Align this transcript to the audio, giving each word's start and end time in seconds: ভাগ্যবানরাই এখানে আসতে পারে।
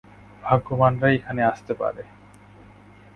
ভাগ্যবানরাই 0.43 1.15
এখানে 1.15 1.41
আসতে 1.43 1.73
পারে। 1.73 2.03